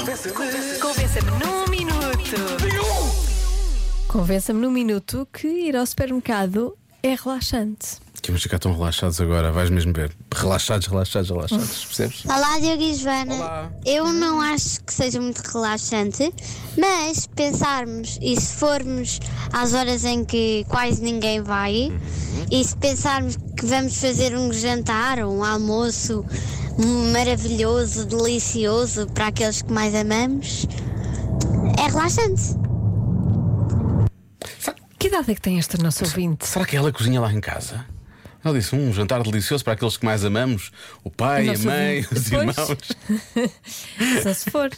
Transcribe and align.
Convença-me 0.00 1.30
num 1.32 1.68
minuto. 1.68 2.36
Convença-me 4.08 4.58
num 4.58 4.70
minuto 4.70 5.28
que 5.30 5.46
ir 5.46 5.76
ao 5.76 5.84
supermercado 5.84 6.74
é 7.02 7.14
relaxante. 7.14 7.98
Que 8.22 8.30
vamos 8.30 8.42
ficar 8.42 8.58
tão 8.58 8.72
relaxados 8.72 9.20
agora, 9.20 9.52
vais 9.52 9.68
mesmo 9.68 9.92
ver. 9.92 10.10
Relaxados, 10.34 10.86
relaxados, 10.86 11.28
relaxados, 11.28 11.84
percebes? 11.84 12.24
Olá, 12.24 12.58
Diogo 12.58 12.82
e 12.82 12.94
Joana. 12.94 13.34
Olá. 13.34 13.72
Eu 13.84 14.10
não 14.10 14.40
acho 14.40 14.82
que 14.84 14.94
seja 14.94 15.20
muito 15.20 15.38
relaxante, 15.40 16.32
mas 16.78 17.26
pensarmos 17.26 18.18
e 18.22 18.40
se 18.40 18.54
formos 18.54 19.20
às 19.52 19.74
horas 19.74 20.06
em 20.06 20.24
que 20.24 20.64
quase 20.70 21.02
ninguém 21.02 21.42
vai, 21.42 21.92
e 22.50 22.64
se 22.64 22.74
pensarmos 22.74 23.36
que 23.36 23.66
vamos 23.66 23.98
fazer 24.00 24.34
um 24.34 24.50
jantar 24.50 25.18
ou 25.18 25.36
um 25.36 25.44
almoço 25.44 26.24
maravilhoso, 27.12 28.06
delicioso 28.06 29.06
para 29.08 29.28
aqueles 29.28 29.62
que 29.62 29.72
mais 29.72 29.94
amamos, 29.94 30.66
é 31.78 31.90
relaxante. 31.90 32.58
Que 34.98 35.08
idade 35.08 35.30
é 35.30 35.34
que 35.34 35.40
tem 35.40 35.58
esta 35.58 35.78
nossa 35.82 36.04
ouvinte? 36.04 36.46
Será 36.46 36.64
que 36.66 36.76
ela 36.76 36.92
cozinha 36.92 37.20
lá 37.20 37.32
em 37.32 37.40
casa? 37.40 37.86
Ela 38.44 38.58
disse: 38.58 38.74
um 38.74 38.92
jantar 38.92 39.22
delicioso 39.22 39.62
para 39.64 39.74
aqueles 39.74 39.96
que 39.96 40.04
mais 40.04 40.24
amamos: 40.24 40.70
o 41.04 41.10
pai, 41.10 41.48
a 41.48 41.52
Nossa 41.52 41.64
mãe, 41.64 41.96
ouvinte. 41.98 42.14
os 42.14 42.28
Pois. 42.30 42.58
irmãos. 42.58 44.22
Só 44.22 44.34
se 44.34 44.50
for. 44.50 44.70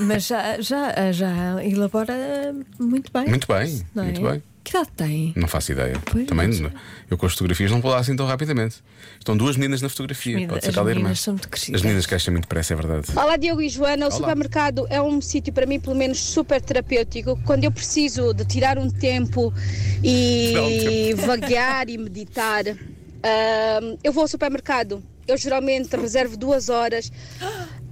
Mas 0.00 0.26
já, 0.26 0.60
já, 0.60 1.12
já 1.12 1.64
elabora 1.64 2.54
muito 2.78 3.10
bem. 3.12 3.28
Muito 3.28 3.46
bem, 3.48 3.84
não 3.94 4.02
é? 4.02 4.06
muito 4.06 4.22
bem. 4.22 4.42
Idade 4.76 4.90
tem? 4.94 5.32
Não 5.36 5.48
faço 5.48 5.72
ideia. 5.72 5.94
Pois, 6.04 6.26
Também, 6.26 6.48
não 6.48 6.70
eu 7.10 7.16
com 7.16 7.24
as 7.26 7.32
fotografias 7.32 7.70
não 7.70 7.80
vou 7.80 7.90
lá 7.92 7.98
assim 7.98 8.16
tão 8.16 8.26
rapidamente. 8.26 8.82
Estão 9.18 9.36
duas 9.36 9.56
meninas 9.56 9.80
na 9.80 9.88
fotografia. 9.88 10.38
As 10.38 10.46
Pode 10.46 10.64
ser 10.64 10.78
as 10.78 10.86
irmã. 10.88 11.14
são 11.14 11.34
muito 11.34 11.48
crescidas. 11.48 11.80
As 11.80 11.82
meninas 11.84 12.06
crescem 12.06 12.32
muito 12.32 12.44
depressa, 12.44 12.74
é 12.74 12.76
verdade. 12.76 13.06
Olá 13.14 13.36
Diogo 13.36 13.62
e 13.62 13.68
Joana, 13.68 14.06
o 14.06 14.08
Olá. 14.08 14.16
supermercado 14.18 14.86
é 14.90 15.00
um 15.00 15.20
sítio 15.20 15.52
para 15.52 15.66
mim 15.66 15.78
pelo 15.78 15.94
menos 15.94 16.18
super 16.18 16.60
terapêutico. 16.60 17.38
Quando 17.44 17.64
eu 17.64 17.70
preciso 17.72 18.34
de 18.34 18.44
tirar 18.44 18.76
um 18.78 18.90
tempo 18.90 19.54
e 20.02 21.14
vaguear 21.24 21.88
e 21.88 21.96
meditar, 21.96 22.66
ahm, 22.66 23.96
eu 24.02 24.12
vou 24.12 24.22
ao 24.22 24.28
supermercado. 24.28 25.02
Eu 25.26 25.36
geralmente 25.36 25.94
reservo 25.96 26.36
duas 26.36 26.68
horas. 26.68 27.10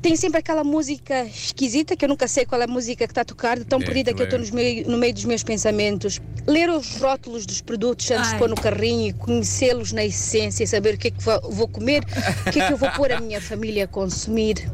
Tem 0.05 0.17
sempre 0.17 0.39
aquela 0.39 0.63
música 0.63 1.25
esquisita 1.25 1.97
que 1.97 2.05
eu 2.05 2.11
nunca 2.11 2.29
sei 2.29 2.45
qual 2.45 2.61
é 2.61 2.65
a 2.65 2.69
música 2.69 3.07
que 3.07 3.11
está 3.11 3.23
a 3.23 3.25
tocar, 3.25 3.59
de 3.59 3.65
tão 3.65 3.81
É, 3.81 3.85
perdida 3.87 4.13
que 4.13 4.21
eu 4.21 4.27
estou 4.27 4.39
meio- 4.55 4.87
no 4.87 4.99
meio 4.99 5.15
dos 5.15 5.25
meus 5.25 5.43
pensamentos. 5.43 6.21
Ler 6.47 6.69
os 6.69 6.97
rótulos 7.01 7.47
dos 7.47 7.63
produtos 7.63 8.11
antes 8.11 8.27
Ai. 8.29 8.33
de 8.35 8.39
pôr 8.39 8.51
no 8.51 8.55
carrinho 8.55 9.09
e 9.09 9.13
conhecê-los 9.15 9.93
na 9.93 10.05
essência 10.05 10.63
e 10.63 10.67
saber 10.67 10.97
o 10.97 10.99
que 10.99 11.09
é 11.09 11.11
que 11.11 11.23
vou- 11.25 11.41
vou 11.51 11.67
comer, 11.67 12.05
o 12.47 12.51
que 12.51 12.61
é 12.61 12.67
que 12.67 12.73
eu 12.75 12.77
vou 12.77 12.91
pôr 12.91 13.13
a 13.13 13.19
minha 13.19 13.41
família 13.41 13.85
a 13.85 13.89
consumir. 13.89 14.71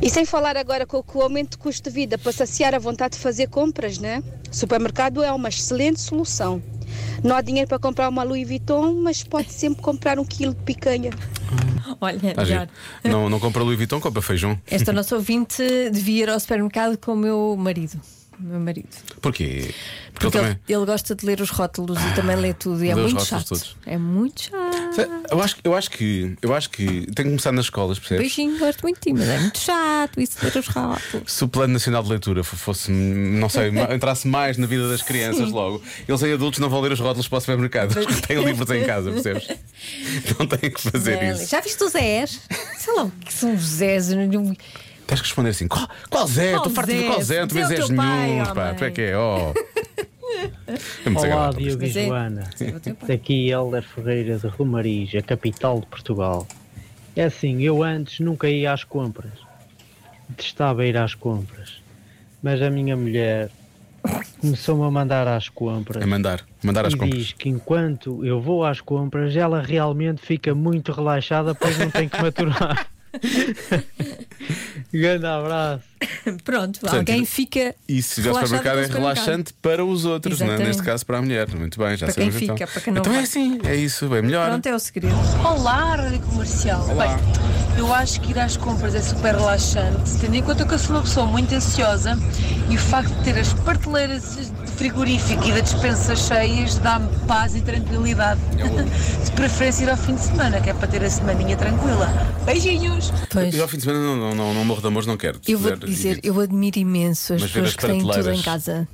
E 0.00 0.08
sem 0.08 0.24
falar 0.24 0.56
agora 0.56 0.86
com, 0.86 1.02
com 1.02 1.18
o 1.18 1.22
aumento 1.22 1.50
de 1.50 1.58
custo 1.58 1.90
de 1.90 1.92
vida, 1.92 2.16
para 2.16 2.30
saciar 2.30 2.76
a 2.76 2.78
vontade 2.78 3.16
de 3.16 3.20
fazer 3.20 3.48
compras, 3.48 3.98
né? 3.98 4.22
Supermercado 4.52 5.20
é 5.20 5.32
uma 5.32 5.48
excelente 5.48 6.00
solução. 6.00 6.62
Não 7.24 7.34
há 7.34 7.40
dinheiro 7.42 7.66
para 7.68 7.80
comprar 7.80 8.08
uma 8.08 8.22
Louis 8.22 8.46
Vuitton, 8.46 8.92
mas 9.02 9.24
pode 9.24 9.52
sempre 9.52 9.82
comprar 9.82 10.16
um 10.20 10.24
quilo 10.24 10.54
de 10.54 10.62
picanha. 10.62 11.10
Olha, 12.00 12.16
Está 12.16 12.42
melhor. 12.44 12.68
giro. 13.02 13.12
Não, 13.12 13.28
não 13.30 13.40
compra 13.40 13.62
Louis 13.62 13.76
Vuitton, 13.76 14.00
compra 14.00 14.22
feijão. 14.22 14.58
Esta 14.66 14.92
nossa 14.92 15.14
ouvinte 15.16 15.62
devia 15.90 16.24
ir 16.24 16.30
ao 16.30 16.38
supermercado 16.38 16.96
com 16.98 17.12
o 17.12 17.16
meu 17.16 17.56
marido. 17.58 18.00
O 18.38 18.42
meu 18.42 18.60
marido. 18.60 18.88
Porquê? 19.20 19.74
Porque 20.14 20.38
ele 20.38 20.58
ele, 20.68 20.86
gosta 20.86 21.14
de 21.14 21.26
ler 21.26 21.40
os 21.40 21.50
rótulos 21.50 21.98
e 22.00 22.14
também 22.14 22.36
lê 22.36 22.54
tudo. 22.54 22.84
E 22.84 22.88
é 22.88 22.94
lê 22.94 23.02
os 23.02 23.12
muito 23.12 23.24
rótulos 23.24 23.28
chato. 23.28 23.48
todos. 23.48 23.76
É 23.84 23.98
muito 23.98 24.42
chato. 24.42 24.67
Eu 25.30 25.40
acho, 25.42 25.56
eu 25.62 25.74
acho 25.74 25.90
que 25.90 26.34
eu 26.42 26.54
acho 26.54 26.70
que 26.70 26.84
tem 27.14 27.24
que 27.24 27.24
começar 27.24 27.52
nas 27.52 27.66
escolas, 27.66 27.98
percebes? 27.98 28.22
Beijinho, 28.22 28.58
gosto 28.58 28.82
muito 28.82 28.96
de 28.96 29.00
ti, 29.02 29.12
mas 29.12 29.28
é 29.28 29.38
muito 29.38 29.58
chato 29.58 30.20
isso 30.20 30.36
ler 30.42 30.56
os 30.56 30.66
rótulos. 30.68 31.32
Se 31.32 31.44
o 31.44 31.48
Plano 31.48 31.72
Nacional 31.74 32.02
de 32.02 32.08
Leitura 32.10 32.42
fo- 32.42 32.56
fosse, 32.56 32.90
não 32.90 33.48
sei, 33.48 33.70
entrasse 33.94 34.26
mais 34.26 34.56
na 34.56 34.66
vida 34.66 34.88
das 34.88 35.02
crianças 35.02 35.50
logo, 35.50 35.82
eles 36.08 36.22
em 36.22 36.32
adultos 36.32 36.58
não 36.60 36.68
vão 36.70 36.80
ler 36.80 36.92
os 36.92 37.00
rótulos 37.00 37.28
para 37.28 37.38
o 37.38 37.40
supermercado, 37.40 37.94
porque 37.94 38.14
têm 38.26 38.42
livros 38.42 38.70
em 38.70 38.84
casa, 38.84 39.10
percebes? 39.12 39.48
Não 40.38 40.46
têm 40.46 40.70
que 40.70 40.80
fazer 40.80 41.18
É, 41.22 41.32
isso. 41.32 41.48
Já 41.48 41.60
viste 41.60 41.82
os 41.84 41.92
Zés? 41.92 42.40
Sei 42.78 42.94
lá 42.94 43.04
o 43.04 43.10
que 43.10 43.32
são 43.32 43.54
os 43.54 43.62
Zés. 43.62 44.08
não- 44.08 44.56
Tens 45.06 45.20
que 45.22 45.26
responder 45.26 45.50
assim: 45.50 45.66
qual, 45.68 45.88
qual 46.10 46.26
Zé? 46.26 46.54
Estou 46.56 46.70
farto 46.70 46.92
de 46.92 47.04
qual 47.04 47.22
Zé? 47.22 47.40
Não 47.40 47.48
Zé 47.48 47.60
é 47.60 47.64
o 47.64 47.68
tens 47.68 47.86
teu 47.86 47.96
pai, 47.96 48.26
nenhum, 48.28 48.44
pá. 48.46 48.74
Tu 48.74 48.84
é 48.84 48.90
que 48.90 49.00
é? 49.00 49.16
Oh. 49.16 49.54
É 51.04 51.08
muito 51.10 51.26
Olá. 51.26 51.50
Diogo 51.50 51.82
e 51.82 51.86
é- 51.86 52.06
Joana. 52.06 52.50
Daqui 53.06 53.48
Helder 53.48 53.82
Ferreira 53.82 54.38
de 54.38 54.46
Romariz, 54.46 55.14
a 55.14 55.22
capital 55.22 55.80
de 55.80 55.86
Portugal. 55.86 56.46
É 57.16 57.24
assim, 57.24 57.62
eu 57.62 57.82
antes 57.82 58.20
nunca 58.20 58.48
ia 58.48 58.72
às 58.72 58.84
compras. 58.84 59.32
Detestava 60.28 60.84
ir 60.84 60.96
às 60.96 61.14
compras. 61.14 61.80
Mas 62.42 62.60
a 62.60 62.68
minha 62.70 62.96
mulher 62.96 63.50
começou-me 64.40 64.84
a 64.84 64.90
mandar 64.90 65.26
às 65.26 65.48
compras. 65.48 66.02
É 66.02 66.06
mandar, 66.06 66.44
mandar 66.62 66.86
às 66.86 66.92
e 66.92 66.96
compras. 66.96 67.18
diz 67.18 67.32
que 67.32 67.48
enquanto 67.48 68.24
eu 68.24 68.40
vou 68.40 68.64
às 68.64 68.80
compras, 68.80 69.34
ela 69.34 69.60
realmente 69.62 70.20
fica 70.20 70.54
muito 70.54 70.92
relaxada, 70.92 71.54
pois 71.54 71.78
não 71.78 71.90
tem 71.90 72.08
que 72.08 72.20
maturar. 72.20 72.86
Grande 74.92 75.26
abraço. 75.26 75.84
Pronto, 76.44 76.80
Portanto, 76.80 76.98
alguém 76.98 77.24
fica. 77.24 77.74
E 77.88 78.02
se 78.02 78.22
supermercado 78.22 78.76
com 78.76 78.80
é 78.80 78.86
relaxante 78.86 79.52
para 79.60 79.84
os 79.84 80.04
outros, 80.04 80.40
é? 80.40 80.44
Exatamente. 80.44 80.66
neste 80.68 80.82
caso 80.82 81.04
para 81.04 81.18
a 81.18 81.22
mulher. 81.22 81.48
Muito 81.54 81.78
bem, 81.78 81.96
já 81.96 82.06
Para 82.06 82.14
quem 82.14 82.24
sabemos 82.30 82.42
então. 82.42 82.56
fica, 82.56 82.66
para 82.70 82.80
quem 82.80 82.92
não 82.92 83.00
então 83.00 83.12
é 83.12 83.16
vai. 83.16 83.24
assim, 83.24 83.58
é 83.64 83.76
isso, 83.76 84.14
é 84.14 84.22
melhor. 84.22 84.48
Pronto, 84.48 84.66
é 84.66 84.74
o 84.74 84.78
segredo. 84.78 85.14
Olá, 85.44 85.96
Rádio 85.96 86.20
Comercial. 86.20 86.88
Olá. 86.88 87.06
Bem, 87.06 87.78
eu 87.78 87.94
acho 87.94 88.20
que 88.20 88.30
ir 88.32 88.38
às 88.38 88.56
compras 88.56 88.94
é 88.94 89.00
super 89.02 89.34
relaxante, 89.34 90.18
tendo 90.20 90.34
em 90.34 90.42
conta 90.42 90.64
que 90.64 90.74
eu 90.74 90.78
sou 90.78 90.96
uma 90.96 91.02
pessoa 91.02 91.26
muito 91.26 91.54
ansiosa 91.54 92.18
e 92.70 92.76
o 92.76 92.78
facto 92.78 93.12
de 93.14 93.24
ter 93.24 93.38
as 93.38 93.52
prateleiras 93.52 94.52
frigorífico 94.78 95.44
e 95.48 95.52
da 95.52 95.60
despensa 95.60 96.14
cheias 96.14 96.78
dá-me 96.78 97.08
paz 97.26 97.54
e 97.56 97.60
tranquilidade. 97.60 98.40
de 99.24 99.30
preferência 99.32 99.82
ir 99.84 99.90
ao 99.90 99.96
fim 99.96 100.14
de 100.14 100.20
semana, 100.20 100.60
que 100.60 100.70
é 100.70 100.74
para 100.74 100.86
ter 100.86 101.02
a 101.04 101.10
semaninha 101.10 101.56
tranquila. 101.56 102.06
Beijinhos! 102.46 103.12
Pois. 103.30 103.54
Eu 103.54 103.62
ao 103.62 103.68
fim 103.68 103.78
de 103.78 103.82
semana 103.82 104.00
não, 104.04 104.16
não, 104.16 104.34
não, 104.34 104.54
não 104.54 104.64
morro 104.64 104.80
de 104.80 104.86
amor, 104.86 105.04
não 105.04 105.16
quero. 105.16 105.40
Eu 105.46 105.58
vou 105.58 105.74
Dizer- 105.76 106.14
dizer, 106.14 106.20
eu 106.22 106.40
admiro 106.40 106.78
imenso 106.78 107.34
as 107.34 107.42
Mas 107.42 107.50
pessoas 107.50 107.68
as 107.70 107.76
que 107.76 107.86
têm 107.86 108.00
tudo 108.00 108.30
em 108.30 108.40
casa. 108.42 108.88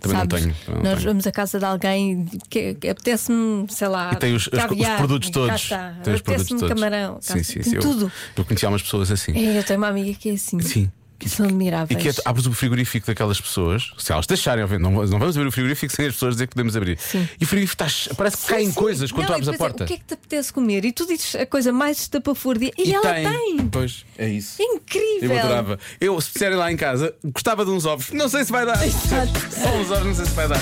Também 0.00 0.18
não 0.18 0.24
Sabes? 0.24 0.42
tenho, 0.44 0.54
também 0.66 0.82
não 0.82 0.90
Nós 0.90 0.98
tenho. 0.98 1.10
vamos 1.10 1.26
à 1.26 1.32
casa 1.32 1.58
de 1.58 1.64
alguém 1.64 2.26
que, 2.50 2.74
que 2.74 2.88
apetece-me, 2.90 3.66
sei 3.70 3.88
lá, 3.88 4.10
E 4.12 4.16
tem 4.16 4.34
os, 4.34 4.42
os- 4.46 4.52
os 4.52 4.58
caviar, 4.58 4.98
produtos 4.98 5.30
todos. 5.30 5.68
Tem 5.68 5.78
os 5.78 6.20
produtos 6.20 6.20
Apetece-me 6.20 6.60
todos. 6.60 6.68
camarão, 6.74 7.18
sim, 7.22 7.42
sim, 7.42 7.54
Tem 7.54 7.62
sim. 7.62 7.76
Eu, 7.76 7.80
tudo. 7.80 8.12
eu 8.36 8.44
conheci 8.44 8.66
algumas 8.66 8.82
pessoas 8.82 9.10
assim. 9.10 9.32
É, 9.34 9.58
eu 9.58 9.64
tenho 9.64 9.78
uma 9.80 9.88
amiga 9.88 10.12
que 10.18 10.28
é 10.28 10.32
assim. 10.34 10.60
Sim. 10.60 10.90
Que 11.24 11.30
são 11.30 11.46
admiráveis. 11.46 11.98
E 11.98 12.02
que 12.02 12.10
é, 12.10 12.22
abres 12.26 12.44
o 12.44 12.52
frigorífico 12.52 13.06
daquelas 13.06 13.40
pessoas, 13.40 13.94
se 13.96 14.12
elas 14.12 14.26
deixarem, 14.26 14.62
não, 14.78 14.90
não 14.90 15.18
vamos 15.18 15.34
abrir 15.38 15.48
o 15.48 15.50
frigorífico 15.50 15.90
sem 15.90 16.04
as 16.04 16.12
pessoas 16.12 16.34
dizer 16.34 16.48
que 16.48 16.54
podemos 16.54 16.76
abrir. 16.76 16.98
Sim. 16.98 17.26
E 17.40 17.44
o 17.44 17.46
frigorífico 17.46 17.82
está, 17.82 18.14
parece 18.14 18.36
que 18.36 18.42
Sim, 18.42 18.48
caem 18.48 18.66
sim. 18.66 18.72
coisas 18.74 19.10
quando 19.10 19.22
Não, 19.22 19.28
tu 19.28 19.32
abres 19.32 19.48
e 19.48 19.50
a 19.50 19.54
é, 19.54 19.56
porta. 19.56 19.84
O 19.84 19.86
que 19.86 19.94
é 19.94 19.96
que 19.96 20.04
te 20.04 20.12
apetece 20.12 20.52
comer? 20.52 20.84
E 20.84 20.92
tu 20.92 21.06
dizes 21.06 21.34
a 21.34 21.46
coisa 21.46 21.72
mais 21.72 21.98
estapafúrdia. 21.98 22.72
E, 22.76 22.94
ela 22.94 23.14
tem. 23.14 23.68
Pois, 23.68 24.04
é 24.18 24.28
isso. 24.28 24.60
Incrível. 24.60 25.30
Eu 25.30 25.38
adorava. 25.38 25.78
Eu, 25.98 26.20
se 26.20 26.30
disserem 26.30 26.58
lá 26.58 26.70
em 26.70 26.76
casa, 26.76 27.14
gostava 27.24 27.64
de 27.64 27.70
uns 27.70 27.86
ovos. 27.86 28.10
Não 28.10 28.28
sei 28.28 28.44
se 28.44 28.52
vai 28.52 28.66
dar. 28.66 28.76
Só 28.76 29.70
uns 29.76 29.90
ovos, 29.90 30.06
não 30.06 30.14
sei 30.14 30.26
se 30.26 30.32
vai 30.32 30.46
dar. 30.46 30.60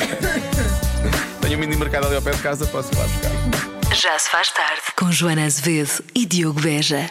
Tenho 1.40 1.56
um 1.56 1.60
mini 1.60 1.74
mercado 1.74 2.06
ali 2.06 2.14
ao 2.14 2.22
pé 2.22 2.30
de 2.30 2.40
casa, 2.40 2.66
posso 2.66 2.88
ir 2.92 2.98
lá 2.98 3.04
buscar. 3.08 3.94
Já 3.96 4.16
se 4.16 4.30
faz 4.30 4.52
tarde 4.52 4.82
com 4.96 5.10
Joana 5.10 5.44
Azevedo 5.44 6.04
e 6.14 6.24
Diogo 6.24 6.60
Beja. 6.60 7.10